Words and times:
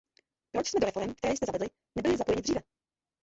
Proč 0.51 0.67
jsme 0.69 0.79
do 0.79 0.85
reforem, 0.85 1.13
které 1.13 1.35
jste 1.35 1.45
zavedli, 1.45 1.67
nebyli 1.95 2.17
zapojeni 2.17 2.41
dříve? 2.41 2.61